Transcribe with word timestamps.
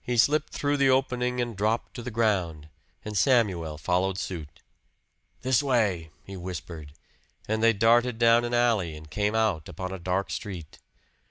He 0.00 0.16
slipped 0.16 0.54
through 0.54 0.78
the 0.78 0.88
opening 0.88 1.38
and 1.38 1.54
dropped 1.54 1.92
to 1.96 2.02
the 2.02 2.10
ground, 2.10 2.70
and 3.04 3.14
Samuel 3.14 3.76
followed 3.76 4.16
suit. 4.16 4.60
"This 5.42 5.62
way," 5.62 6.08
he 6.22 6.34
whispered, 6.34 6.94
and 7.46 7.62
they 7.62 7.74
darted 7.74 8.16
down 8.18 8.46
an 8.46 8.54
alley 8.54 8.96
and 8.96 9.10
came 9.10 9.34
out 9.34 9.68
upon 9.68 9.92
a 9.92 9.98
dark 9.98 10.30
street. 10.30 10.78